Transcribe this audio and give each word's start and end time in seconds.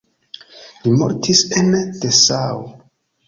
Li 0.85 0.93
mortis 1.01 1.43
en 1.61 1.69
Dessau. 2.05 2.65